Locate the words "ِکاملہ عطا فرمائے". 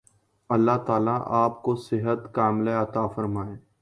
2.25-3.55